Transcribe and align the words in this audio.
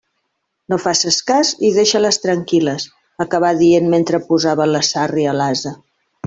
«No 0.71 0.77
faces 0.85 1.17
cas 1.27 1.51
i 1.69 1.71
deixa-les 1.75 2.17
tranquil·les», 2.23 2.87
acabà 3.27 3.53
dient 3.63 3.93
mentre 3.95 4.23
posava 4.31 4.69
la 4.75 4.83
sàrria 4.93 5.31
a 5.37 5.41
l'ase. 5.43 5.77